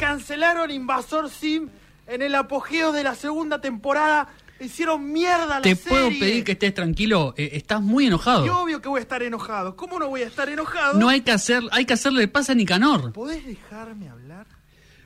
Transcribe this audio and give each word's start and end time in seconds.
Cancelaron 0.00 0.70
Invasor 0.70 1.28
Sim 1.28 1.68
en 2.06 2.22
el 2.22 2.34
apogeo 2.34 2.90
de 2.90 3.04
la 3.04 3.14
segunda 3.14 3.60
temporada. 3.60 4.28
Hicieron 4.58 5.12
mierda 5.12 5.46
la 5.56 5.60
Te 5.60 5.76
serie. 5.76 5.88
puedo 5.90 6.08
pedir 6.08 6.42
que 6.42 6.52
estés 6.52 6.72
tranquilo. 6.72 7.34
eh, 7.36 7.50
estás 7.52 7.82
muy 7.82 8.06
enojado. 8.06 8.46
Y 8.46 8.48
obvio 8.48 8.80
que 8.80 8.88
voy 8.88 8.98
a 9.00 9.02
estar 9.02 9.22
enojado. 9.22 9.76
¿Cómo 9.76 9.98
no 9.98 10.08
voy 10.08 10.22
a 10.22 10.26
estar 10.26 10.48
enojado? 10.48 10.98
No 10.98 11.10
hay 11.10 11.20
que 11.20 11.32
hacer, 11.32 11.62
hay 11.70 11.84
que 11.84 11.92
hacerle 11.92 12.26
pasa 12.28 12.52
a 12.52 12.54
Nicanor. 12.54 13.12
¿Podés 13.12 13.44
dejarme 13.44 14.08
hablar? 14.08 14.46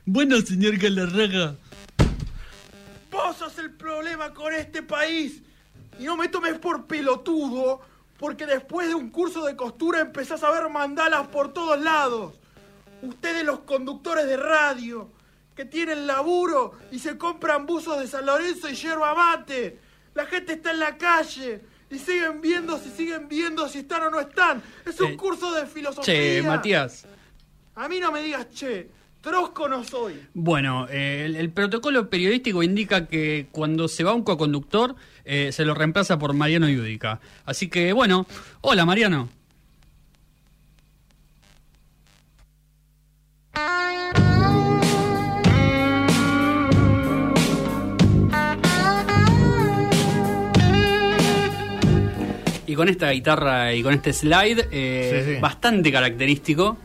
Bueno, 0.05 0.39
señor 0.39 0.77
Galarraga. 0.77 1.55
Vos 3.11 3.35
sos 3.35 3.57
el 3.59 3.71
problema 3.71 4.33
con 4.33 4.53
este 4.53 4.81
país. 4.81 5.41
Y 5.99 6.03
no 6.05 6.15
me 6.15 6.29
tomes 6.29 6.57
por 6.57 6.85
pelotudo, 6.85 7.81
porque 8.17 8.45
después 8.45 8.87
de 8.87 8.95
un 8.95 9.09
curso 9.09 9.43
de 9.45 9.57
costura 9.57 9.99
empezás 9.99 10.41
a 10.43 10.51
ver 10.51 10.69
mandalas 10.69 11.27
por 11.27 11.53
todos 11.53 11.81
lados. 11.81 12.33
Ustedes 13.01 13.43
los 13.45 13.59
conductores 13.59 14.25
de 14.25 14.37
radio, 14.37 15.11
que 15.55 15.65
tienen 15.65 16.07
laburo 16.07 16.73
y 16.91 16.99
se 16.99 17.17
compran 17.17 17.65
buzos 17.65 17.99
de 17.99 18.07
San 18.07 18.25
Lorenzo 18.25 18.69
y 18.69 18.75
yerba 18.75 19.13
mate. 19.15 19.79
La 20.13 20.25
gente 20.25 20.53
está 20.53 20.71
en 20.71 20.79
la 20.79 20.97
calle 20.97 21.61
y 21.89 21.97
siguen 21.99 22.41
viendo 22.41 22.77
si 22.79 22.89
siguen 22.89 23.27
viendo 23.27 23.67
si 23.69 23.79
están 23.79 24.03
o 24.03 24.09
no 24.09 24.19
están. 24.19 24.61
Es 24.85 24.99
un 24.99 25.11
Eh, 25.11 25.17
curso 25.17 25.53
de 25.53 25.65
filosofía. 25.65 26.13
Che, 26.13 26.41
Matías. 26.41 27.05
A 27.75 27.87
mí 27.87 27.99
no 27.99 28.11
me 28.11 28.21
digas 28.21 28.47
che, 28.53 28.89
trosco 29.21 29.67
no 29.67 29.83
soy. 29.83 30.19
Bueno, 30.33 30.87
eh, 30.89 31.23
el, 31.25 31.35
el 31.35 31.49
protocolo 31.51 32.09
periodístico 32.09 32.63
indica 32.63 33.07
que 33.07 33.47
cuando 33.51 33.87
se 33.87 34.03
va 34.03 34.13
un 34.13 34.23
coconductor 34.23 34.95
eh, 35.25 35.51
se 35.51 35.65
lo 35.65 35.73
reemplaza 35.73 36.17
por 36.17 36.33
Mariano 36.33 36.67
Yudica. 36.69 37.19
Así 37.45 37.69
que, 37.69 37.91
bueno, 37.93 38.25
hola 38.61 38.85
Mariano. 38.85 39.29
Y 52.75 52.77
con 52.77 52.89
esta 52.89 53.09
guitarra 53.11 53.73
y 53.73 53.81
con 53.81 53.93
este 53.93 54.11
slide, 54.11 54.67
eh, 54.69 55.23
Sí, 55.25 55.35
sí. 55.35 55.39
bastante 55.39 55.93
característico, 55.93 56.75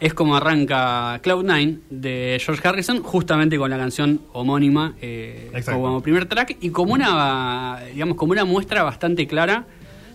es 0.00 0.14
como 0.14 0.34
arranca 0.36 1.20
Cloud9 1.22 1.80
de 1.90 2.40
George 2.42 2.66
Harrison, 2.66 3.02
justamente 3.02 3.58
con 3.58 3.68
la 3.68 3.76
canción 3.76 4.22
homónima 4.32 4.94
eh, 5.02 5.50
como 5.66 6.00
primer 6.00 6.24
track 6.24 6.56
y 6.62 6.70
como 6.70 6.94
una, 6.94 7.78
digamos, 7.92 8.16
como 8.16 8.32
una 8.32 8.46
muestra 8.46 8.82
bastante 8.84 9.26
clara 9.26 9.66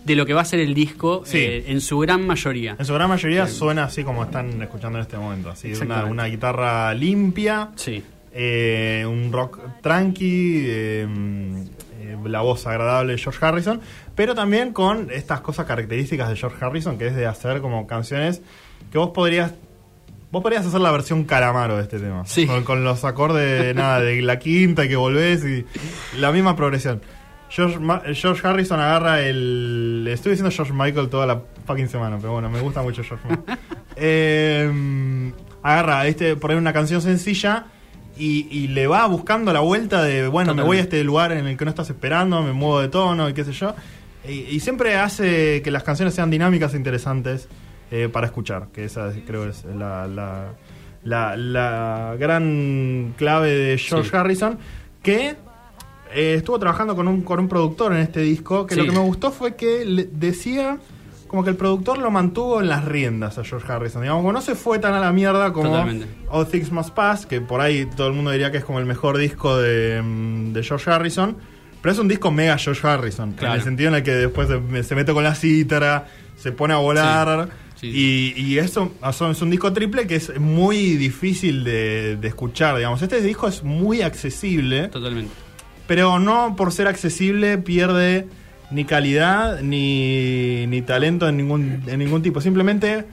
de 0.04 0.16
lo 0.16 0.26
que 0.26 0.34
va 0.34 0.40
a 0.40 0.44
ser 0.44 0.58
el 0.58 0.74
disco 0.74 1.22
Sí. 1.24 1.38
eh, 1.38 1.64
en 1.68 1.80
su 1.80 2.00
gran 2.00 2.26
mayoría. 2.26 2.74
En 2.76 2.84
su 2.84 2.92
gran 2.94 3.08
mayoría 3.08 3.46
suena 3.46 3.84
así 3.84 4.02
como 4.02 4.24
están 4.24 4.60
escuchando 4.60 4.98
en 4.98 5.02
este 5.02 5.16
momento. 5.16 5.50
Así, 5.50 5.72
una, 5.74 6.06
una 6.06 6.24
guitarra 6.24 6.92
limpia, 6.92 7.68
Sí. 7.76 8.02
un 9.06 9.30
rock 9.32 9.60
tranqui, 9.80 10.66
la 12.24 12.40
voz 12.40 12.66
agradable 12.66 13.12
de 13.12 13.18
George 13.18 13.44
Harrison, 13.44 13.80
pero 14.14 14.34
también 14.34 14.72
con 14.72 15.08
estas 15.10 15.40
cosas 15.40 15.66
características 15.66 16.28
de 16.28 16.36
George 16.36 16.64
Harrison, 16.64 16.98
que 16.98 17.06
es 17.08 17.16
de 17.16 17.26
hacer 17.26 17.60
como 17.60 17.86
canciones 17.86 18.42
que 18.90 18.98
vos 18.98 19.10
podrías... 19.10 19.52
Vos 20.32 20.42
podrías 20.44 20.64
hacer 20.64 20.80
la 20.80 20.92
versión 20.92 21.24
calamaro 21.24 21.76
de 21.76 21.82
este 21.82 21.98
tema. 21.98 22.24
Sí. 22.24 22.46
Con, 22.46 22.62
con 22.62 22.84
los 22.84 23.04
acordes 23.04 23.74
nada, 23.74 24.00
de 24.00 24.22
la 24.22 24.38
quinta 24.38 24.84
y 24.84 24.88
que 24.88 24.94
volvés 24.94 25.44
y 25.44 25.66
la 26.18 26.30
misma 26.30 26.54
progresión. 26.54 27.02
George, 27.48 27.80
Ma- 27.80 28.00
George 28.14 28.46
Harrison 28.46 28.78
agarra 28.78 29.22
el. 29.22 30.06
Estoy 30.08 30.30
diciendo 30.30 30.54
George 30.54 30.72
Michael 30.72 31.08
toda 31.08 31.26
la 31.26 31.42
fucking 31.66 31.88
semana, 31.88 32.16
pero 32.20 32.34
bueno, 32.34 32.48
me 32.48 32.60
gusta 32.60 32.80
mucho 32.80 33.02
George 33.02 33.26
Michael. 33.28 33.58
Eh, 34.02 35.32
agarra 35.62 36.06
este, 36.06 36.36
por 36.36 36.50
ahí 36.52 36.56
una 36.56 36.72
canción 36.72 37.02
sencilla 37.02 37.66
y, 38.20 38.46
y 38.50 38.68
le 38.68 38.86
va 38.86 39.06
buscando 39.06 39.52
la 39.52 39.60
vuelta 39.60 40.02
de, 40.02 40.28
bueno, 40.28 40.54
me 40.54 40.62
voy 40.62 40.76
a 40.76 40.80
este 40.80 41.02
lugar 41.04 41.32
en 41.32 41.46
el 41.46 41.56
que 41.56 41.64
no 41.64 41.70
estás 41.70 41.88
esperando, 41.90 42.42
me 42.42 42.52
muevo 42.52 42.80
de 42.80 42.88
tono 42.88 43.28
y 43.28 43.32
qué 43.34 43.44
sé 43.44 43.52
yo. 43.52 43.74
Y, 44.28 44.32
y 44.54 44.60
siempre 44.60 44.96
hace 44.96 45.62
que 45.62 45.70
las 45.70 45.82
canciones 45.82 46.14
sean 46.14 46.30
dinámicas 46.30 46.74
e 46.74 46.76
interesantes 46.76 47.48
eh, 47.90 48.08
para 48.12 48.26
escuchar, 48.26 48.68
que 48.72 48.84
esa 48.84 49.10
creo 49.26 49.48
es 49.48 49.64
la, 49.64 50.06
la, 50.06 50.52
la, 51.02 51.36
la 51.36 52.16
gran 52.18 53.14
clave 53.16 53.48
de 53.50 53.78
George 53.78 54.10
Sí. 54.10 54.16
Harrison, 54.16 54.58
que 55.02 55.36
eh, 56.14 56.34
estuvo 56.34 56.58
trabajando 56.58 56.94
con 56.94 57.08
un, 57.08 57.22
con 57.22 57.40
un 57.40 57.48
productor 57.48 57.92
en 57.92 58.00
este 58.00 58.20
disco, 58.20 58.66
que 58.66 58.74
Sí. 58.74 58.80
lo 58.82 58.86
que 58.86 58.92
me 58.98 59.04
gustó 59.04 59.30
fue 59.32 59.56
que 59.56 59.84
le 59.84 60.04
decía 60.04 60.78
como 61.30 61.44
que 61.44 61.50
el 61.50 61.56
productor 61.56 61.98
lo 61.98 62.10
mantuvo 62.10 62.60
en 62.60 62.68
las 62.68 62.84
riendas 62.84 63.38
a 63.38 63.44
George 63.44 63.70
Harrison. 63.72 64.02
Digamos, 64.02 64.22
como 64.22 64.32
no 64.32 64.40
se 64.40 64.56
fue 64.56 64.80
tan 64.80 64.94
a 64.94 64.98
la 64.98 65.12
mierda 65.12 65.52
como 65.52 65.68
Totalmente. 65.70 66.06
All 66.28 66.44
Things 66.48 66.72
Must 66.72 66.90
Pass, 66.90 67.24
que 67.24 67.40
por 67.40 67.60
ahí 67.60 67.86
todo 67.96 68.08
el 68.08 68.14
mundo 68.14 68.32
diría 68.32 68.50
que 68.50 68.58
es 68.58 68.64
como 68.64 68.80
el 68.80 68.84
mejor 68.86 69.16
disco 69.16 69.56
de, 69.56 70.02
mm, 70.02 70.52
de 70.52 70.62
George 70.64 70.90
Harrison. 70.90 71.36
Pero 71.80 71.92
es 71.92 71.98
un 72.00 72.08
disco 72.08 72.32
mega 72.32 72.58
George 72.58 72.84
Harrison, 72.84 73.32
Claro. 73.34 73.54
en 73.54 73.60
el 73.60 73.64
sentido 73.64 73.90
en 73.90 73.94
el 73.94 74.02
que 74.02 74.10
después 74.10 74.48
se, 74.48 74.82
se 74.82 74.94
mete 74.96 75.12
con 75.12 75.22
la 75.22 75.36
cítara, 75.36 76.08
se 76.36 76.50
pone 76.50 76.74
a 76.74 76.78
volar. 76.78 77.48
Sí, 77.76 77.86
Y, 78.36 78.42
y 78.42 78.58
eso 78.58 78.92
es 79.08 79.40
un 79.40 79.50
disco 79.50 79.72
triple 79.72 80.08
que 80.08 80.16
es 80.16 80.36
muy 80.40 80.96
difícil 80.96 81.62
de, 81.62 82.16
de 82.20 82.26
escuchar, 82.28 82.74
digamos. 82.76 83.00
Este 83.02 83.20
disco 83.22 83.46
es 83.46 83.62
muy 83.62 84.02
accesible. 84.02 84.88
Totalmente. 84.88 85.32
Pero 85.86 86.18
no 86.18 86.56
por 86.56 86.72
ser 86.72 86.88
accesible 86.88 87.56
pierde 87.56 88.26
ni 88.70 88.84
calidad 88.84 89.60
ni, 89.62 90.66
ni 90.66 90.82
talento 90.82 91.28
en 91.28 91.36
ningún, 91.36 91.82
en 91.86 91.98
ningún 91.98 92.22
tipo. 92.22 92.40
Simplemente, 92.40 93.04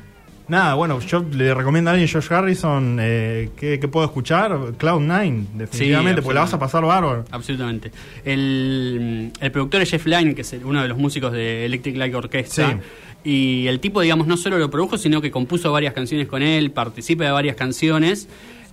nada, 0.47 0.75
bueno, 0.75 1.00
yo 1.00 1.25
le 1.31 1.53
recomiendo 1.53 1.90
a 1.90 1.94
alguien, 1.94 2.09
Josh 2.12 2.31
Harrison, 2.31 2.97
eh, 3.00 3.50
que, 3.57 3.79
que 3.79 3.88
puedo 3.88 4.06
escuchar, 4.06 4.51
Cloud9, 4.51 5.47
definitivamente, 5.53 6.22
porque 6.22 6.35
la 6.35 6.41
vas 6.41 6.53
a 6.53 6.59
pasar 6.59 6.84
bárbaro. 6.85 7.25
Absolutamente. 7.31 7.91
El, 8.23 9.31
el 9.40 9.51
productor 9.51 9.81
es 9.81 9.91
Jeff 9.91 10.06
Lynne, 10.06 10.35
que 10.35 10.41
es 10.41 10.56
uno 10.63 10.81
de 10.81 10.88
los 10.88 10.97
músicos 10.97 11.31
de 11.31 11.66
Electric 11.66 11.97
Light 11.97 12.13
Orchestra. 12.13 12.72
Sí. 12.72 12.78
Y 13.29 13.67
el 13.67 13.79
tipo, 13.81 14.00
digamos, 14.00 14.28
no 14.28 14.38
solo 14.38 14.57
lo 14.57 14.69
produjo, 14.69 14.97
sino 14.97 15.22
que 15.22 15.31
compuso 15.31 15.72
varias 15.72 15.94
canciones 15.94 16.28
con 16.28 16.41
él, 16.41 16.72
participa 16.72 17.25
de 17.25 17.31
varias 17.31 17.56
canciones. 17.56 18.29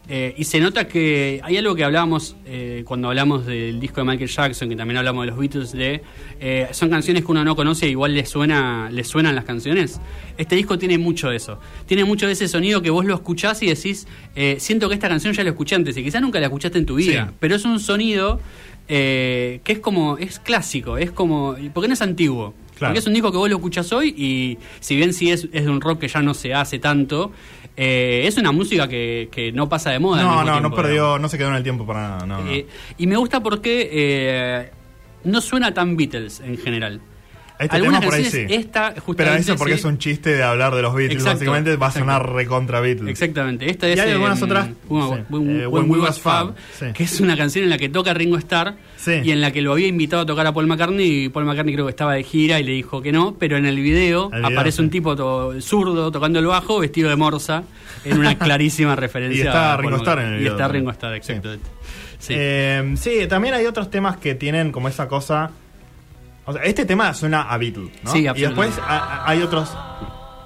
Eh, 0.09 0.35
y 0.37 0.45
se 0.45 0.61
nota 0.61 0.87
que 0.87 1.41
hay 1.43 1.57
algo 1.57 1.75
que 1.75 1.83
hablábamos 1.83 2.37
eh, 2.45 2.83
cuando 2.87 3.09
hablamos 3.09 3.47
del 3.47 3.81
disco 3.81 4.03
de 4.03 4.07
Michael 4.07 4.29
Jackson, 4.29 4.69
que 4.69 4.77
también 4.77 4.99
hablamos 4.99 5.25
de 5.25 5.31
los 5.31 5.39
Beatles, 5.39 5.73
de 5.73 6.03
eh, 6.41 6.69
son 6.73 6.91
canciones 6.91 7.25
que 7.25 7.31
uno 7.33 7.43
no 7.43 7.57
conoce, 7.57 7.89
igual 7.89 8.15
le 8.15 8.27
suena, 8.27 8.91
le 8.91 9.03
suenan 9.05 9.35
las 9.35 9.45
canciones. 9.45 10.01
Este 10.37 10.57
disco 10.57 10.79
tiene 10.79 10.99
mucho 10.99 11.31
de 11.31 11.37
eso. 11.37 11.59
Tiene 11.87 12.05
mucho 12.05 12.27
de 12.27 12.33
ese 12.33 12.49
sonido 12.49 12.83
que 12.83 12.91
vos 12.91 13.05
lo 13.07 13.15
escuchás 13.15 13.63
y 13.63 13.67
decís, 13.67 14.07
eh, 14.37 14.57
siento 14.61 14.89
que 14.89 14.95
esta 14.95 15.09
canción 15.09 15.33
ya 15.33 15.43
la 15.43 15.51
escuché 15.51 15.75
antes, 15.75 15.97
y 15.97 16.05
quizás 16.05 16.21
nunca 16.21 16.39
la 16.39 16.47
escuchaste 16.47 16.77
en 16.79 16.87
tu 16.87 16.97
vida, 16.97 17.29
Sí. 17.29 17.35
pero 17.41 17.57
es 17.57 17.65
un 17.65 17.81
sonido 17.81 18.41
que 18.87 19.61
es 19.65 19.79
como, 19.79 20.19
es 20.19 20.39
clásico, 20.39 20.99
es 20.99 21.11
como, 21.11 21.57
porque 21.73 21.89
no 21.89 21.95
es 21.95 22.03
antiguo. 22.03 22.53
Claro. 22.79 22.91
Porque 22.91 22.99
es 22.99 23.07
un 23.07 23.15
disco 23.15 23.31
que 23.31 23.39
vos 23.39 23.49
lo 23.49 23.57
escuchás 23.57 23.93
hoy 23.93 24.09
y 24.17 24.59
si 24.81 24.97
bien 24.97 25.13
sí 25.13 25.31
es, 25.31 25.49
es 25.53 25.65
de 25.65 25.71
un 25.71 25.81
rock 25.81 26.01
que 26.01 26.09
ya 26.09 26.23
no 26.23 26.35
se 26.35 26.53
hace 26.55 26.79
tanto, 26.79 27.31
eh, 27.77 28.23
es 28.27 28.37
una 28.37 28.53
música 28.53 28.89
que, 28.89 29.29
que 29.31 29.53
no 29.53 29.69
pasa 29.69 29.91
de 29.91 29.99
moda. 29.99 30.23
No, 30.23 30.45
no, 30.45 30.53
tiempo, 30.53 30.69
no 30.69 30.75
perdió, 30.75 30.93
digamos. 30.93 31.21
no 31.21 31.29
se 31.29 31.39
quedó 31.39 31.49
en 31.49 31.55
el 31.55 31.63
tiempo 31.63 31.87
para 31.87 32.01
nada. 32.01 32.27
No, 32.27 32.43
no. 32.43 32.51
Eh, 32.51 32.67
y 32.99 33.07
me 33.07 33.17
gusta 33.17 33.41
porque 33.41 33.91
eh, 33.93 34.71
no 35.25 35.41
suena 35.41 35.73
tan 35.75 35.97
Beatles 35.97 36.41
en 36.41 36.59
general. 36.59 37.01
Este 37.57 37.77
Algunas 37.77 38.01
tema 38.01 38.11
por 38.11 38.19
ahí 38.19 38.25
sí. 38.25 38.47
esta 38.49 38.91
Pero 38.95 39.03
justamente 39.07 39.41
eso 39.43 39.57
porque 39.57 39.75
sí. 39.75 39.79
es 39.79 39.85
un 39.85 39.99
chiste 39.99 40.31
de 40.37 40.43
hablar 40.43 40.75
de 40.75 40.83
los 40.83 40.93
Beatles, 40.93 41.19
Exacto, 41.23 41.37
básicamente 41.39 41.77
va 41.77 41.87
a 41.87 41.91
exacto. 41.91 41.99
sonar 42.11 42.33
recontra 42.33 42.81
Beatles. 42.81 43.11
Exactamente. 43.11 43.71
Esta 43.71 43.89
Y 43.89 43.93
es 43.93 44.01
hay 44.01 44.11
algunas 44.11 44.39
em, 44.41 44.45
otras, 44.45 44.69
When, 44.89 45.09
sí. 45.19 45.25
When- 45.31 45.61
Eh, 45.61 45.67
When 45.69 45.89
We 45.91 46.01
Was 46.01 46.19
Fab, 46.21 46.55
sí. 46.77 46.87
que 46.93 47.05
es 47.05 47.21
una 47.21 47.37
canción 47.37 47.63
en 47.65 47.71
la 47.71 47.79
que 47.79 47.89
toca 47.89 48.13
Ringo 48.13 48.37
Starr 48.39 48.75
Sí. 48.97 49.21
y 49.23 49.31
en 49.31 49.41
la 49.41 49.53
que 49.53 49.63
lo 49.63 49.71
había 49.73 49.87
invitado 49.87 50.23
a 50.23 50.27
tocar 50.27 50.47
a 50.49 50.53
Paul 50.53 50.67
McCartney 50.67 51.27
y 51.27 51.29
Paul 51.29 51.45
McCartney 51.45 51.75
creo 51.75 51.87
que 51.87 51.91
estaba 51.91 52.15
de 52.15 52.25
gira 52.25 52.59
y 52.59 52.65
le 52.65 52.73
dijo 52.73 53.01
que 53.01 53.13
no, 53.13 53.37
pero 53.39 53.57
en 53.57 53.67
el 53.67 53.77
video, 53.77 54.31
El 54.33 54.41
video, 54.43 54.53
aparece 54.59 54.79
sí. 54.79 54.83
un 54.83 54.91
tipo 54.91 55.15
to- 55.15 55.61
zurdo 55.61 56.11
tocando 56.11 56.41
el 56.41 56.47
bajo 56.47 56.81
vestido 56.81 57.09
de 57.09 57.15
morsa 57.17 57.63
en 58.05 58.19
una 58.19 58.37
clarísima 58.39 58.97
referencia. 58.97 59.45
Y 59.45 59.47
está 59.47 59.77
Ringo 59.77 59.97
Starr 59.99 60.19
en 60.21 60.27
el 60.27 60.39
video 60.39 60.43
Y 60.43 60.47
está 60.55 60.65
también. 60.65 60.81
Ringo 60.83 60.91
Starr, 60.91 61.15
exactamente. 61.15 61.67
Sí. 62.19 62.35
Eh, 62.37 62.95
sí, 62.97 63.27
también 63.29 63.55
hay 63.55 63.67
otros 63.67 63.91
temas 63.91 64.17
que 64.17 64.35
tienen 64.35 64.73
como 64.73 64.89
esa 64.89 65.07
cosa. 65.07 65.51
O 66.47 66.53
sea, 66.53 66.63
este 66.63 66.85
tema 66.85 67.13
suena 67.15 67.43
a 67.43 67.57
Beatles, 67.59 67.91
¿no? 68.03 68.11
Sí, 68.13 68.27
Y 68.35 68.41
después 68.43 68.79
a- 68.79 68.99
a- 69.25 69.29
hay 69.31 69.43
otros. 69.43 69.75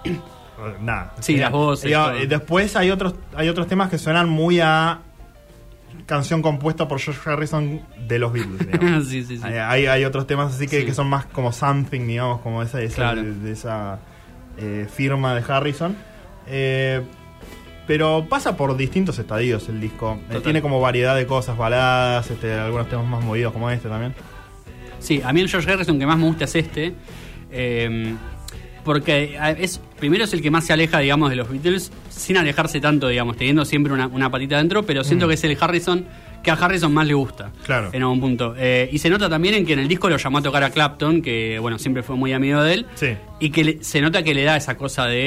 Nada. 0.81 1.15
Sí, 1.21 1.37
las 1.37 1.51
voces, 1.53 1.91
Y, 1.91 1.95
todo. 1.95 2.17
y 2.19 2.27
después 2.27 2.75
hay 2.77 2.91
otros, 2.91 3.15
hay 3.37 3.49
otros 3.49 3.67
temas 3.69 3.91
que 3.91 3.99
suenan 3.99 4.29
muy 4.29 4.61
a 4.61 5.01
canción 6.07 6.41
compuesta 6.43 6.89
por 6.89 6.99
George 7.01 7.29
Harrison 7.31 7.81
de 8.07 8.19
los 8.19 8.33
Beatles. 8.33 9.07
sí, 9.09 9.25
sí, 9.25 9.37
sí. 9.39 9.45
Hay, 9.45 9.87
hay, 9.87 10.05
otros 10.05 10.27
temas 10.27 10.55
así 10.55 10.67
que, 10.67 10.85
que 10.85 10.95
son 10.95 11.09
más 11.09 11.27
como 11.27 11.53
something, 11.53 12.07
digamos, 12.07 12.41
como 12.41 12.63
esa, 12.63 12.81
esa, 12.81 12.97
Claro. 12.97 13.23
de, 13.23 13.53
esa 13.53 13.99
eh, 14.57 14.89
firma 14.93 15.35
de 15.35 15.45
Harrison. 15.53 15.97
Eh, 16.47 17.03
pero 17.87 18.27
pasa 18.29 18.57
por 18.57 18.77
distintos 18.77 19.19
estadios 19.19 19.69
el 19.69 19.81
disco. 19.81 20.19
Eh, 20.31 20.41
tiene 20.43 20.61
como 20.61 20.81
variedad 20.81 21.15
de 21.15 21.27
cosas, 21.27 21.57
baladas, 21.57 22.31
este, 22.31 22.53
algunos 22.55 22.89
temas 22.89 23.07
más 23.07 23.23
movidos 23.25 23.53
como 23.53 23.71
este 23.71 23.89
también. 23.89 24.15
Sí, 24.99 25.21
a 25.25 25.33
mí 25.33 25.41
el 25.41 25.49
George 25.49 25.71
Harrison 25.73 25.99
que 25.99 26.07
más 26.07 26.19
me 26.19 26.25
gusta 26.27 26.45
es 26.45 26.55
este. 26.55 26.95
eh, 27.51 28.15
porque 28.85 29.39
es 29.59 29.81
primero 29.99 30.25
es 30.25 30.33
el 30.33 30.41
que 30.41 30.51
más 30.51 30.65
se 30.65 30.73
aleja, 30.73 30.99
digamos, 31.01 31.29
de 31.29 31.37
los 31.37 31.51
Beatles, 31.51 31.93
sin 32.09 32.39
alejarse 32.39 32.81
tanto, 32.81 33.09
digamos, 33.09 33.37
teniendo 33.37 33.65
siempre 33.67 33.93
una, 33.93 34.07
una 34.07 34.31
patita 34.31 34.57
dentro, 34.57 34.85
pero 34.85 35.05
siento 35.05 35.27
Mm. 35.27 35.29
que 35.29 35.35
es 35.35 35.45
el 35.45 35.59
Harrison 35.61 36.07
que 36.43 36.51
a 36.53 36.55
Harrison 36.55 36.95
más 36.95 37.07
le 37.07 37.13
gusta. 37.15 37.51
Claro. 37.67 37.91
En 37.93 38.01
algún 38.03 38.21
punto. 38.21 38.55
Eh, 38.57 38.89
y 38.91 38.99
se 38.99 39.11
nota 39.11 39.29
también 39.29 39.55
en 39.57 39.67
que 39.67 39.75
en 39.75 39.81
el 39.81 39.89
disco 39.89 40.09
lo 40.09 40.17
llamó 40.17 40.39
a 40.39 40.43
tocar 40.43 40.63
a 40.65 40.71
Clapton, 40.71 41.21
que, 41.21 41.59
bueno, 41.59 41.79
siempre 41.79 42.03
fue 42.03 42.17
muy 42.17 42.33
amigo 42.33 42.63
de 42.63 42.75
él. 42.75 42.87
Sí. 42.95 43.09
Y 43.41 43.51
que 43.51 43.65
le- 43.65 43.85
se 43.85 44.01
nota 44.01 44.23
que 44.23 44.33
le 44.35 44.45
da 44.45 44.57
esa 44.57 44.77
cosa 44.77 45.05
de, 45.07 45.19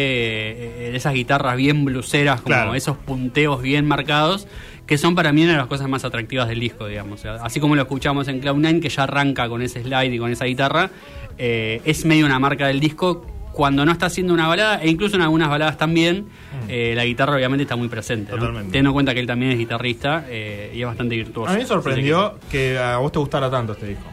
eh, 0.88 0.90
de 0.92 0.98
esas 0.98 1.14
guitarras 1.14 1.56
bien 1.58 1.84
bluseras, 1.86 2.42
como 2.42 2.56
Claro. 2.56 2.74
esos 2.76 2.98
punteos 2.98 3.62
bien 3.62 3.86
marcados, 3.86 4.48
que 4.86 4.98
son 4.98 5.16
para 5.16 5.32
mí 5.32 5.44
una 5.44 5.54
de 5.54 5.58
las 5.60 5.68
cosas 5.68 5.88
más 5.88 6.04
atractivas 6.04 6.48
del 6.50 6.60
disco, 6.60 6.88
digamos. 6.88 7.24
Así 7.26 7.60
como 7.60 7.76
lo 7.76 7.84
escuchamos 7.84 8.28
en 8.28 8.42
Cloud9, 8.42 8.82
que 8.82 8.90
ya 8.90 9.04
arranca 9.04 9.48
con 9.48 9.62
ese 9.62 9.82
slide 9.84 10.14
y 10.14 10.18
con 10.20 10.32
esa 10.32 10.46
guitarra, 10.46 10.90
eh, 11.38 11.82
es 11.86 12.06
medio 12.06 12.26
una 12.26 12.40
marca 12.40 12.68
del 12.68 12.80
disco. 12.80 13.26
Cuando 13.54 13.86
no 13.86 13.92
está 13.92 14.06
haciendo 14.06 14.34
una 14.34 14.48
balada, 14.48 14.82
e 14.82 14.90
incluso 14.90 15.18
en 15.18 15.24
algunas 15.24 15.50
baladas 15.50 15.78
también, 15.78 16.26
eh, 16.70 16.94
la 16.96 17.04
guitarra 17.04 17.36
obviamente 17.36 17.64
está 17.64 17.76
muy 17.76 17.90
presente. 17.90 18.32
¿no? 18.32 18.38
Mm. 18.38 18.40
Totalmente. 18.40 18.68
Teniendo 18.72 18.90
en 18.90 18.94
cuenta 18.94 19.14
que 19.14 19.20
él 19.20 19.28
también 19.28 19.52
es 19.52 19.58
guitarrista 19.58 20.26
eh, 20.30 20.72
y 20.74 20.80
es 20.82 20.88
bastante 20.88 21.16
virtuoso. 21.18 21.50
A 21.52 21.56
mí 21.56 21.62
me 21.62 21.66
sorprendió 21.68 22.36
que 22.50 22.78
a 22.80 22.98
vos 22.98 23.12
te 23.12 23.20
gustara 23.20 23.50
tanto 23.52 23.74
este 23.74 23.88
disco. 23.88 24.06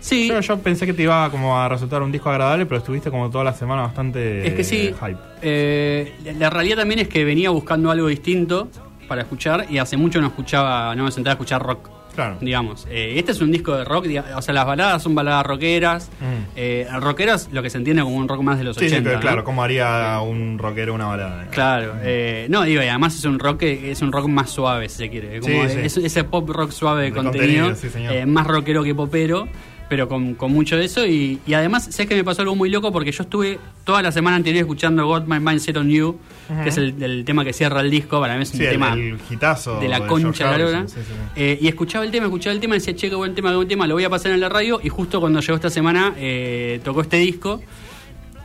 Sí, 0.00 0.28
Yo, 0.28 0.40
yo 0.40 0.58
pensé 0.58 0.86
que 0.86 0.92
te 0.92 1.04
iba 1.04 1.30
como 1.30 1.56
a 1.58 1.68
resultar 1.68 2.02
un 2.02 2.10
disco 2.12 2.28
agradable, 2.30 2.66
pero 2.66 2.78
estuviste 2.78 3.10
como 3.10 3.30
toda 3.30 3.44
la 3.44 3.54
semana 3.54 3.82
bastante 3.82 4.46
Es 4.46 4.54
que 4.54 4.64
sí. 4.64 4.92
hype. 4.92 5.18
eh, 5.40 6.12
la 6.38 6.50
realidad 6.50 6.78
también 6.78 7.00
es 7.00 7.08
que 7.08 7.24
venía 7.24 7.50
buscando 7.50 7.90
algo 7.90 8.08
distinto 8.08 8.68
para 9.04 9.22
escuchar 9.22 9.66
y 9.70 9.78
hace 9.78 9.96
mucho 9.96 10.20
no 10.20 10.26
escuchaba, 10.28 10.94
no 10.96 11.04
me 11.04 11.10
sentaba 11.10 11.32
a 11.32 11.34
escuchar 11.34 11.62
rock. 11.62 11.90
Claro. 12.14 12.36
Digamos, 12.40 12.86
Eh, 12.88 13.14
este 13.18 13.32
es 13.32 13.40
un 13.40 13.50
disco 13.50 13.74
de 13.76 13.84
rock, 13.84 14.06
o 14.36 14.40
sea, 14.42 14.54
las 14.54 14.64
baladas 14.64 15.02
son 15.02 15.16
baladas 15.16 15.44
rockeras. 15.46 16.10
Mm. 16.20 16.44
Eh, 16.54 16.86
rockeras, 17.00 17.48
lo 17.50 17.60
que 17.60 17.70
se 17.70 17.78
entiende 17.78 18.02
como 18.04 18.14
un 18.16 18.28
rock 18.28 18.40
más 18.40 18.56
de 18.58 18.62
los 18.62 18.76
Sí, 18.76 18.88
sí, 18.88 18.94
80. 18.94 19.02
pero 19.10 19.16
¿no? 19.16 19.20
claro, 19.20 19.42
¿cómo 19.44 19.64
haría 19.64 20.20
un 20.20 20.56
rockero 20.58 20.94
una 20.94 21.06
balada? 21.06 21.48
Claro, 21.50 21.94
eh, 22.02 22.46
no, 22.50 22.62
digo, 22.62 22.82
y 22.84 22.86
además 22.86 23.16
es 23.16 23.24
un 23.24 23.40
rock 23.40 23.62
es 23.64 24.00
un 24.00 24.12
rock 24.12 24.28
más 24.28 24.48
suave, 24.50 24.88
si 24.88 24.98
se 24.98 25.10
quiere. 25.10 25.40
Como 25.40 25.64
Sí, 25.64 25.68
sí. 25.70 25.78
es- 25.82 25.96
ese 25.96 26.22
pop 26.22 26.48
rock 26.50 26.70
suave 26.70 27.02
de, 27.02 27.10
De 27.10 27.16
contenido, 27.16 27.70
contenido, 27.72 28.08
sí, 28.10 28.16
eh, 28.16 28.26
más 28.26 28.46
rockero 28.46 28.84
que 28.84 28.94
popero, 28.94 29.48
pero 29.88 30.08
con, 30.08 30.34
con 30.34 30.52
mucho 30.52 30.76
de 30.76 30.84
eso. 30.86 31.06
Y, 31.06 31.40
y 31.46 31.54
además, 31.54 31.84
¿sabes 31.90 32.08
que 32.08 32.14
me 32.14 32.24
pasó 32.24 32.42
algo 32.42 32.56
muy 32.56 32.70
loco? 32.70 32.90
Porque 32.92 33.12
yo 33.12 33.22
estuve 33.24 33.58
toda 33.84 34.02
la 34.02 34.10
semana 34.12 34.36
anterior 34.36 34.62
escuchando 34.62 35.06
Got 35.06 35.26
My 35.26 35.38
Mind 35.40 35.60
Set 35.60 35.76
on 35.76 35.88
You, 35.90 36.18
que 36.62 36.68
es 36.70 36.76
el, 36.76 37.02
el 37.02 37.24
tema 37.24 37.44
que 37.44 37.52
cierra 37.52 37.80
el 37.80 37.90
disco, 37.90 38.20
para 38.20 38.36
mí 38.36 38.42
es 38.42 38.52
un 38.52 38.58
Sí, 38.58 38.64
el, 38.64 38.70
tema 38.70 38.92
el 38.94 39.18
hitazo 39.30 39.80
de 39.80 39.88
la 39.88 40.06
concha 40.06 40.50
de 40.52 40.58
la 40.58 40.64
lora. 40.64 40.88
sí, 40.88 40.94
sí, 40.96 41.00
sí. 41.06 41.12
Eh, 41.36 41.58
y 41.60 41.68
escuchaba 41.68 42.04
el 42.04 42.10
tema, 42.10 42.26
escuchaba 42.26 42.54
el 42.54 42.60
tema, 42.60 42.74
decía, 42.74 42.94
che, 42.96 43.08
qué 43.08 43.14
buen 43.14 43.34
tema, 43.34 43.50
qué 43.50 43.56
buen 43.56 43.68
tema, 43.68 43.86
lo 43.86 43.94
voy 43.94 44.04
a 44.04 44.10
pasar 44.10 44.32
en 44.32 44.40
la 44.40 44.48
radio. 44.48 44.80
Y 44.82 44.88
justo 44.88 45.20
cuando 45.20 45.40
llegó 45.40 45.54
esta 45.54 45.70
semana, 45.70 46.14
eh, 46.16 46.80
tocó 46.84 47.00
este 47.02 47.18
disco. 47.18 47.60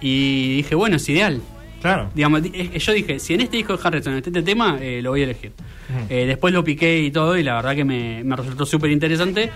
Y 0.02 0.58
dije, 0.58 0.76
bueno, 0.76 0.96
es 0.96 1.08
ideal. 1.10 1.42
Claro. 1.82 2.10
Digamos, 2.14 2.44
di- 2.44 2.52
eh, 2.54 2.78
yo 2.80 2.92
dije, 2.94 3.20
si 3.20 3.34
en 3.34 3.42
este 3.42 3.58
disco 3.58 3.76
de 3.76 3.80
Harrison 3.88 4.14
está 4.16 4.30
este 4.30 4.42
tema, 4.44 4.78
eh, 4.82 5.02
lo 5.02 5.12
voy 5.12 5.22
a 5.22 5.24
elegir. 5.26 5.52
Eh, 6.10 6.26
después 6.26 6.54
lo 6.54 6.64
piqué 6.64 7.00
y 7.00 7.12
todo, 7.12 7.38
y 7.38 7.44
la 7.44 7.56
verdad 7.56 7.76
que 7.76 7.84
me, 7.86 8.24
me 8.24 8.36
resultó 8.36 8.66
súper 8.66 8.92
interesante. 8.92 9.50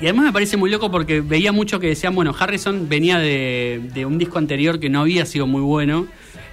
Y 0.00 0.04
además 0.04 0.26
me 0.26 0.32
parece 0.32 0.56
muy 0.56 0.70
loco 0.70 0.90
porque 0.90 1.20
veía 1.20 1.50
mucho 1.52 1.80
que 1.80 1.88
decían, 1.88 2.14
bueno, 2.14 2.34
Harrison 2.38 2.88
venía 2.88 3.18
de, 3.18 3.80
de 3.92 4.06
un 4.06 4.16
disco 4.18 4.38
anterior 4.38 4.78
que 4.78 4.88
no 4.88 5.00
había 5.00 5.26
sido 5.26 5.46
muy 5.46 5.60
bueno. 5.60 6.06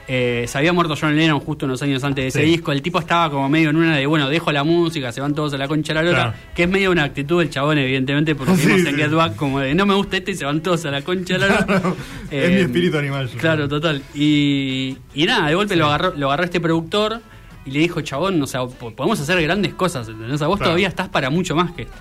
Eh, 0.08 0.46
se 0.48 0.58
había 0.60 0.72
muerto 0.72 0.96
John 1.00 1.16
Lennon 1.16 1.40
justo 1.40 1.66
unos 1.66 1.82
años 1.82 2.04
antes 2.04 2.24
de 2.24 2.28
ese 2.28 2.40
Sí. 2.42 2.46
disco. 2.46 2.72
El 2.72 2.82
tipo 2.84 3.00
estaba 3.00 3.30
como 3.32 3.50
medio 3.50 3.72
en 3.72 3.76
una 3.76 3.96
de, 3.98 4.06
bueno, 4.06 4.30
dejo 4.30 4.52
la 4.52 4.64
música, 4.64 5.12
se 5.12 5.20
van 5.22 5.34
todos 5.34 5.54
a 5.56 5.58
la 5.58 5.68
concha 5.68 5.94
de 5.94 6.00
la 6.00 6.04
lora. 6.04 6.22
Claro. 6.32 6.38
Que 6.56 6.64
es 6.64 6.70
medio 6.70 6.92
una 6.92 7.04
actitud 7.04 7.40
del 7.40 7.50
chabón, 7.50 7.78
evidentemente, 7.80 8.36
porque 8.36 8.54
vimos 8.66 8.82
sí. 8.82 8.88
en 8.88 8.96
Get 8.98 9.12
Back 9.12 9.36
como 9.36 9.60
de, 9.60 9.74
no 9.76 9.86
me 9.88 9.94
gusta 9.96 10.18
este 10.18 10.32
y 10.32 10.36
se 10.36 10.46
van 10.46 10.62
todos 10.62 10.86
a 10.86 10.92
la 10.92 11.02
concha 11.02 11.34
de 11.36 11.40
la 11.40 11.48
lora. 11.48 11.82
es 12.32 12.50
mi 12.52 12.56
Eh, 12.58 12.62
espíritu 12.62 12.98
animal. 13.00 13.30
yo 13.32 13.38
Claro, 13.40 13.68
total. 13.68 14.02
Y, 14.14 14.98
y 15.16 15.26
nada, 15.26 15.48
de 15.50 15.56
golpe 15.56 15.76
lo, 15.76 15.88
agarró, 15.88 16.14
lo 16.16 16.28
agarró 16.28 16.44
este 16.46 16.60
productor 16.60 17.22
y 17.66 17.72
le 17.72 17.80
dijo, 17.80 18.02
chabón, 18.02 18.40
o 18.42 18.48
sea, 18.48 18.66
po- 18.68 18.92
podemos 18.96 19.20
hacer 19.20 19.42
grandes 19.42 19.74
cosas, 19.74 20.08
¿entendés? 20.08 20.36
O 20.36 20.38
sea, 20.38 20.48
vos 20.48 20.58
Claro. 20.58 20.70
todavía 20.70 20.88
estás 20.88 21.10
para 21.10 21.30
mucho 21.32 21.56
más 21.56 21.72
que 21.72 21.84
esto. 21.84 21.96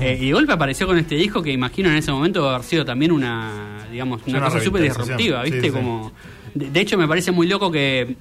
Eh, 0.00 0.18
y 0.20 0.26
de 0.28 0.32
golpe 0.32 0.52
apareció 0.52 0.86
con 0.86 0.96
este 0.98 1.14
disco 1.16 1.42
que 1.42 1.52
imagino 1.52 1.90
en 1.90 1.96
ese 1.96 2.10
momento 2.12 2.48
haber 2.48 2.62
sido 2.62 2.84
también 2.84 3.12
una, 3.12 3.86
digamos, 3.90 4.22
una, 4.26 4.38
una 4.38 4.46
cosa 4.46 4.60
súper 4.60 4.82
disruptiva, 4.82 5.42
¿viste? 5.42 5.60
Sí, 5.60 5.66
sí. 5.66 5.72
Como, 5.72 6.12
de, 6.54 6.70
de 6.70 6.80
hecho, 6.80 6.96
me 6.96 7.06
parece 7.06 7.30
muy 7.30 7.46
loco 7.46 7.70
que 7.70 8.16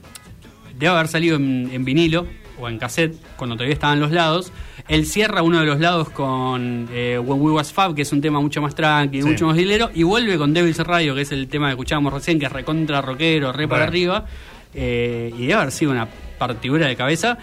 debe 0.78 0.94
haber 0.94 1.08
salido 1.08 1.38
en, 1.38 1.70
en 1.72 1.86
vinilo 1.86 2.26
o 2.60 2.68
en 2.68 2.78
cassette 2.78 3.16
cuando 3.38 3.56
todavía 3.56 3.74
estaban 3.74 4.00
los 4.00 4.12
lados. 4.12 4.52
Él 4.88 5.06
cierra 5.06 5.42
uno 5.44 5.60
de 5.60 5.66
los 5.66 5.80
lados 5.80 6.10
con 6.10 6.90
eh, 6.92 7.18
When 7.18 7.40
We 7.42 7.52
Was 7.54 7.72
Fab, 7.72 7.96
que 7.96 8.02
es 8.02 8.12
un 8.12 8.20
tema 8.20 8.42
mucho 8.42 8.62
más 8.62 8.76
tranqui, 8.76 9.22
Sí. 9.22 9.28
mucho 9.28 9.46
más 9.48 9.58
hilero, 9.58 9.90
y 9.94 10.04
vuelve 10.04 10.38
con 10.38 10.54
Devil's 10.54 10.80
Radio, 10.80 11.16
que 11.16 11.22
es 11.22 11.32
el 11.32 11.48
tema 11.48 11.68
que 11.68 11.72
escuchábamos 11.72 12.12
recién, 12.14 12.38
que 12.40 12.48
es 12.48 12.52
recontra 12.52 13.02
rockero, 13.02 13.54
re 13.54 13.68
para 13.68 13.86
arriba, 13.86 14.26
eh, 14.74 15.32
y 15.38 15.42
debe 15.42 15.54
haber 15.54 15.72
sido 15.72 15.92
una 15.92 16.08
partidura 16.38 16.88
de 16.88 16.96
cabeza. 16.96 17.38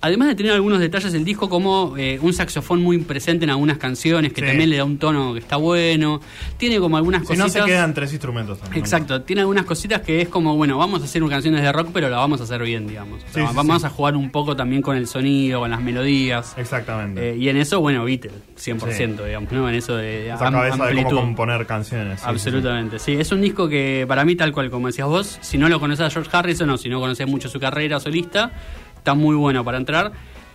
Además 0.00 0.28
de 0.28 0.36
tener 0.36 0.52
algunos 0.52 0.78
detalles 0.78 1.12
del 1.12 1.24
disco 1.24 1.48
como 1.48 1.96
eh, 1.96 2.20
un 2.22 2.32
saxofón 2.32 2.80
muy 2.80 2.98
presente 2.98 3.44
en 3.44 3.50
algunas 3.50 3.78
canciones, 3.78 4.32
que 4.32 4.42
Sí. 4.42 4.46
también 4.46 4.70
le 4.70 4.76
da 4.76 4.84
un 4.84 4.96
tono 4.96 5.32
que 5.32 5.40
está 5.40 5.56
bueno. 5.56 6.20
Tiene 6.56 6.78
como 6.78 6.96
algunas 6.96 7.26
Si 7.26 7.36
no 7.36 7.44
cositas. 7.44 7.64
se 7.66 7.70
quedan 7.72 7.94
tres 7.94 8.12
instrumentos 8.12 8.60
también. 8.60 8.78
Exacto, 8.80 9.22
tiene 9.22 9.40
algunas 9.40 9.64
cositas 9.64 10.02
que 10.02 10.20
es 10.20 10.28
como, 10.28 10.54
bueno, 10.56 10.78
vamos 10.78 11.02
a 11.02 11.04
hacer 11.06 11.20
canciones 11.28 11.62
de 11.62 11.72
rock, 11.72 11.88
pero 11.92 12.08
la 12.08 12.18
vamos 12.18 12.40
a 12.40 12.44
hacer 12.44 12.62
bien, 12.62 12.86
digamos. 12.86 13.24
O 13.24 13.32
sea, 13.32 13.42
Sí, 13.42 13.48
sí, 13.50 13.56
vamos 13.56 13.82
a 13.82 13.90
jugar 13.90 14.14
un 14.14 14.30
poco 14.30 14.54
también 14.54 14.82
con 14.82 14.96
el 14.96 15.08
sonido, 15.08 15.58
con 15.60 15.70
las 15.72 15.80
melodías. 15.82 16.54
Exactamente. 16.56 17.30
Eh, 17.32 17.36
y 17.36 17.48
en 17.48 17.56
eso, 17.56 17.80
bueno, 17.80 18.04
Beatles, 18.04 18.32
100%, 18.56 19.24
digamos, 19.24 19.50
¿no? 19.50 19.68
En 19.68 19.74
eso 19.74 19.96
de 19.96 20.26
Esa 20.30 20.46
am- 20.46 20.54
cabeza 20.54 20.76
de 20.76 20.82
amplitud. 20.84 21.08
cómo 21.08 21.20
componer 21.22 21.66
canciones. 21.66 22.22
Absolutamente, 22.24 23.00
sí. 23.00 23.14
Es 23.14 23.32
un 23.32 23.40
disco 23.40 23.68
que 23.68 24.04
para 24.06 24.24
mí, 24.24 24.36
tal 24.36 24.52
cual 24.52 24.70
como 24.70 24.86
decías 24.86 25.08
vos, 25.08 25.38
si 25.40 25.58
no 25.58 25.68
lo 25.68 25.80
conoces 25.80 26.06
a 26.06 26.10
George 26.10 26.30
Harrison 26.32 26.70
o 26.70 26.78
si 26.78 26.88
no 26.88 27.00
conoces 27.00 27.26
mucho 27.26 27.48
su 27.48 27.58
carrera 27.58 27.98
solista, 27.98 28.52
está 29.08 29.14
muy 29.14 29.36
bueno 29.36 29.64
para 29.64 29.78
entrar. 29.78 30.12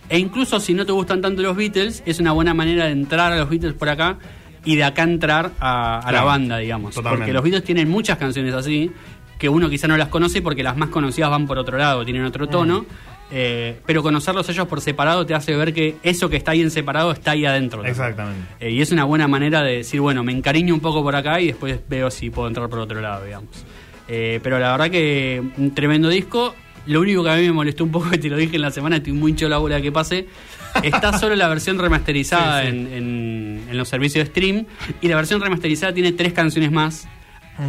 E 0.08 0.18
incluso 0.18 0.60
si 0.60 0.74
no 0.74 0.86
te 0.86 0.92
gustan 0.92 1.20
tanto 1.20 1.42
los 1.42 1.56
Beatles, 1.56 2.04
es 2.06 2.20
una 2.20 2.30
buena 2.30 2.54
manera 2.54 2.84
de 2.84 2.92
entrar 2.92 3.32
a 3.32 3.36
los 3.36 3.50
Beatles 3.50 3.74
por 3.74 3.88
acá 3.88 4.16
y 4.64 4.76
de 4.76 4.84
acá 4.84 5.02
entrar 5.02 5.50
a, 5.58 5.98
a 5.98 6.12
la 6.12 6.22
banda, 6.22 6.58
digamos. 6.58 6.94
totalmente. 6.94 7.22
Porque 7.22 7.32
los 7.32 7.42
Beatles 7.42 7.64
tienen 7.64 7.88
muchas 7.88 8.16
canciones 8.16 8.54
así, 8.54 8.92
que 9.38 9.48
uno 9.48 9.68
quizá 9.68 9.88
no 9.88 9.96
las 9.96 10.08
conoce 10.08 10.40
porque 10.40 10.62
las 10.62 10.76
más 10.76 10.90
conocidas 10.90 11.30
van 11.30 11.48
por 11.48 11.58
otro 11.58 11.76
lado, 11.78 12.04
tienen 12.04 12.24
otro 12.24 12.46
tono. 12.46 12.82
Mm. 12.82 12.86
eh, 13.32 13.80
pero 13.86 14.04
conocerlos 14.04 14.48
ellos 14.48 14.68
por 14.68 14.80
separado 14.80 15.26
te 15.26 15.34
hace 15.34 15.56
ver 15.56 15.74
que 15.74 15.96
eso 16.04 16.28
que 16.28 16.36
está 16.36 16.52
ahí 16.52 16.60
en 16.60 16.70
separado 16.70 17.10
está 17.10 17.32
ahí 17.32 17.44
adentro. 17.46 17.84
Exactamente. 17.84 18.40
Eh, 18.60 18.70
y 18.70 18.82
es 18.82 18.92
una 18.92 19.02
buena 19.02 19.26
manera 19.26 19.62
de 19.62 19.78
decir, 19.78 20.00
bueno, 20.00 20.22
me 20.22 20.30
encariño 20.30 20.74
un 20.74 20.80
poco 20.80 21.02
por 21.02 21.16
acá 21.16 21.40
y 21.40 21.48
después 21.48 21.80
veo 21.88 22.08
si 22.08 22.30
puedo 22.30 22.46
entrar 22.46 22.68
por 22.68 22.78
otro 22.78 23.00
lado, 23.00 23.24
digamos. 23.24 23.64
Eh, 24.06 24.38
pero 24.44 24.60
la 24.60 24.70
verdad 24.70 24.90
que 24.90 25.42
un 25.56 25.74
tremendo 25.74 26.08
disco. 26.08 26.54
Lo 26.86 27.00
único 27.00 27.22
que 27.24 27.30
a 27.30 27.36
mí 27.36 27.42
me 27.42 27.52
molestó 27.52 27.84
un 27.84 27.90
poco, 27.90 28.10
que 28.10 28.18
te 28.18 28.28
lo 28.28 28.36
dije 28.36 28.56
en 28.56 28.62
la 28.62 28.70
semana, 28.70 28.96
estoy 28.96 29.12
muy 29.12 29.30
hincho 29.32 29.48
la 29.48 29.58
bola 29.58 29.76
de 29.76 29.82
que 29.82 29.92
pase. 29.92 30.26
Está 30.82 31.18
solo 31.18 31.34
la 31.36 31.48
versión 31.48 31.78
remasterizada 31.78 32.62
Sí, 32.62 32.70
sí. 32.70 32.76
En, 32.76 32.92
en- 32.92 33.64
en 33.70 33.76
los 33.78 33.88
servicios 33.88 34.24
de 34.24 34.30
stream. 34.30 34.66
Y 35.00 35.08
la 35.08 35.16
versión 35.16 35.40
remasterizada 35.40 35.94
tiene 35.94 36.12
tres 36.12 36.32
canciones 36.32 36.70
más 36.72 37.06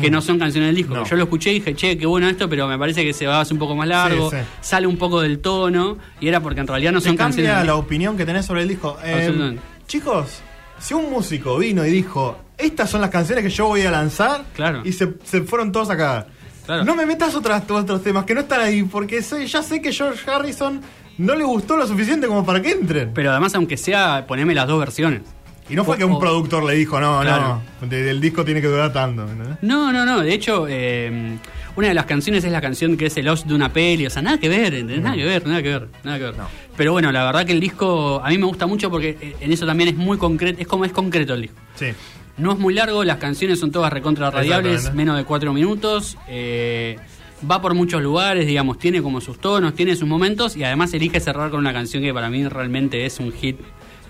que 0.01 0.10
no 0.10 0.19
son 0.19 0.39
canciones 0.39 0.69
del 0.69 0.75
disco. 0.77 0.95
No. 0.95 1.05
Yo 1.05 1.15
lo 1.15 1.24
escuché 1.25 1.51
y 1.51 1.55
dije, 1.55 1.75
che, 1.75 1.95
qué 1.95 2.07
bueno 2.07 2.27
esto, 2.27 2.50
pero 2.50 2.67
me 2.67 2.77
parece 2.79 3.03
que 3.03 3.13
se 3.13 3.27
va 3.27 3.38
a 3.38 3.41
hacer 3.41 3.53
un 3.53 3.60
poco 3.60 3.75
más 3.75 3.88
largo, 3.88 4.31
Sí, 4.31 4.38
sale 4.60 4.88
un 4.88 4.98
poco 4.98 5.22
del 5.22 5.38
tono. 5.39 6.00
Y 6.19 6.27
era 6.27 6.39
porque 6.41 6.62
en 6.62 6.67
realidad 6.67 6.91
no 6.91 7.00
Te 7.01 7.07
son 7.10 7.15
canciones. 7.17 7.51
cambia 7.51 7.60
del 7.60 7.67
la 7.67 7.75
opinión 7.75 8.17
que 8.17 8.25
tenés 8.25 8.45
sobre 8.48 8.63
el 8.63 8.67
disco. 8.67 8.98
Eh, 9.03 9.55
chicos, 9.88 10.39
si 10.79 10.95
un 10.95 11.12
músico 11.12 11.60
vino 11.60 11.86
y 11.86 11.91
dijo, 11.91 12.36
estas 12.57 12.89
son 12.89 13.00
las 13.01 13.12
canciones 13.12 13.43
que 13.43 13.51
yo 13.51 13.67
voy 13.67 13.81
a 13.84 13.91
lanzar, 13.91 14.43
Claro. 14.55 14.81
y 14.84 14.91
se, 14.91 15.13
se 15.24 15.41
fueron 15.41 15.72
todos 15.72 15.91
a 15.91 15.98
cagar. 15.98 16.27
Claro. 16.65 16.84
No 16.86 16.95
me 16.95 17.05
metas 17.05 17.36
otras, 17.36 17.63
otros 17.69 18.03
temas 18.03 18.25
que 18.25 18.34
no 18.34 18.41
están 18.41 18.62
ahí, 18.62 18.84
porque 18.84 19.22
sé- 19.22 19.45
ya 19.48 19.62
sé 19.63 19.81
que 19.81 19.91
George 19.93 20.29
Harrison 20.29 20.81
no 21.17 21.36
le 21.36 21.43
gustó 21.43 21.77
lo 21.77 21.88
suficiente 21.88 22.27
como 22.27 22.45
para 22.45 22.62
que 22.62 22.72
entren. 22.72 23.12
Pero 23.13 23.31
además, 23.31 23.53
aunque 23.55 23.77
sea, 23.77 24.25
poneme 24.27 24.53
las 24.55 24.67
dos 24.67 24.79
versiones. 24.79 25.22
y 25.67 25.74
no 25.75 25.84
fue 25.84 25.95
o- 25.95 25.98
que 25.98 26.05
un 26.05 26.12
o- 26.13 26.19
productor 26.19 26.63
le 26.63 26.74
dijo, 26.75 27.00
no, 27.00 27.22
Claro. 27.22 27.60
no, 27.81 27.88
del 27.88 28.22
disco 28.22 28.45
tiene 28.45 28.62
que 28.62 28.67
durar 28.67 28.93
tanto. 28.93 29.24
¿entendés? 29.24 29.57
No, 29.63 29.91
no, 29.91 30.05
no. 30.05 30.22
De 30.22 30.31
hecho, 30.31 30.67
eh, 30.69 31.38
una 31.75 31.88
de 31.88 31.93
las 31.95 32.05
canciones 32.05 32.43
es 32.43 32.51
la 32.51 32.62
canción 32.62 32.95
que 32.98 33.07
es 33.07 33.17
el 33.17 33.27
host 33.27 33.48
de 33.48 33.55
una 33.55 33.74
peli. 33.74 34.05
O 34.05 34.10
sea, 34.12 34.22
nada 34.22 34.38
que 34.38 34.48
ver, 34.48 34.75
¿entendés? 34.75 35.01
Nada 35.01 35.15
que 35.15 35.24
ver, 35.24 35.48
nada 35.48 35.63
que 35.63 35.69
ver, 35.69 35.88
nada 36.03 36.17
que 36.19 36.24
ver. 36.25 36.38
No. 36.38 36.48
Pero 36.77 36.91
bueno, 36.91 37.12
la 37.12 37.24
verdad 37.25 37.46
que 37.46 37.53
el 37.53 37.60
disco 37.60 38.22
a 38.24 38.29
mí 38.29 38.38
me 38.38 38.46
gusta 38.46 38.65
mucho 38.67 38.89
porque 38.89 39.17
eh, 39.22 39.36
en 39.39 39.51
eso 39.51 39.65
también 39.65 39.89
es 39.89 39.96
muy 39.96 40.17
concreto. 40.17 40.62
Es 40.62 40.67
como 40.67 40.86
es 40.86 40.91
concreto 40.91 41.34
el 41.34 41.44
disco. 41.44 41.58
Sí. 41.75 41.88
No 42.38 42.51
es 42.51 42.60
muy 42.60 42.74
largo, 42.74 43.03
las 43.05 43.17
canciones 43.17 43.60
son 43.60 43.72
todas 43.72 43.91
recontra 43.94 44.29
radiables, 44.29 44.94
menos 44.94 45.15
de 45.17 45.24
cuatro 45.24 45.53
minutos. 45.53 46.17
eh, 46.27 46.98
va 47.50 47.62
por 47.62 47.74
muchos 47.75 48.01
lugares, 48.01 48.46
digamos, 48.48 48.77
tiene 48.79 49.01
como 49.01 49.22
sus 49.22 49.39
tonos, 49.39 49.74
tiene 49.75 49.96
sus 49.96 50.08
momentos 50.08 50.55
y 50.58 50.63
además 50.63 50.94
elige 50.94 51.20
cerrar 51.20 51.50
con 51.51 51.60
una 51.60 51.74
canción 51.74 52.01
que 52.03 52.13
para 52.13 52.29
mí 52.29 52.46
realmente 52.48 53.05
es 53.05 53.20
un 53.20 53.32
hit. 53.32 53.58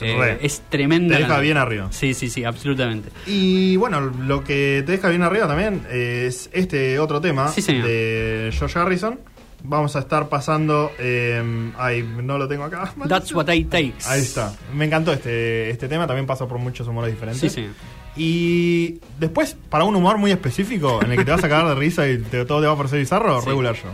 eh, 0.02 0.38
es 0.42 0.62
tremenda. 0.70 1.16
Te 1.18 1.22
deja 1.24 1.40
bien 1.40 1.58
arriba. 1.58 1.88
Sí, 1.92 2.14
sí, 2.16 2.30
sí, 2.30 2.44
absolutamente. 2.44 3.10
Y 3.28 3.76
bueno, 3.78 4.02
lo 4.02 4.44
que 4.44 4.84
te 4.86 4.94
deja 4.94 5.10
bien 5.10 5.22
arriba 5.22 5.48
también 5.48 5.84
es 5.92 6.50
este 6.52 6.98
otro 7.00 7.22
tema 7.22 7.48
Sí, 7.50 7.62
de 7.62 8.50
George 8.54 8.80
Harrison. 8.80 9.20
Vamos 9.68 9.96
a 9.96 10.00
estar 10.00 10.30
pasando. 10.30 10.92
eh, 11.00 11.72
ay, 11.78 12.04
no 12.24 12.38
lo 12.38 12.48
tengo 12.48 12.64
acá. 12.64 12.94
That's 13.08 13.34
what 13.34 13.50
I 13.54 13.64
takes. 13.66 14.06
Ahí 14.08 14.22
está. 14.22 14.54
Me 14.74 14.86
encantó 14.86 15.12
este, 15.14 15.70
este 15.70 15.88
tema. 15.88 16.08
También 16.08 16.26
pasa 16.26 16.48
por 16.48 16.58
muchos 16.60 16.88
humores 16.88 17.12
diferentes. 17.14 17.40
Sí, 17.42 17.50
sí. 17.50 17.70
Y 18.18 19.02
después, 19.20 19.58
para 19.70 19.84
un 19.84 19.96
humor 19.96 20.18
muy 20.18 20.32
específico, 20.32 21.02
en 21.04 21.12
el 21.12 21.18
que 21.18 21.26
te 21.26 21.32
vas 21.32 21.44
a 21.44 21.50
cagar 21.50 21.68
de 21.68 21.76
risa 21.76 22.08
y 22.08 22.18
te- 22.20 22.46
todo 22.46 22.62
te 22.62 22.68
va 22.68 22.74
a 22.74 22.78
parecer 22.78 23.00
bizarro, 23.00 23.42
Sí. 23.42 23.48
regular 23.48 23.76
show. 23.76 23.92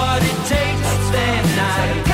what 0.00 0.22
it 0.22 0.38
takes, 0.48 1.10
then 1.10 1.58
I. 1.58 2.09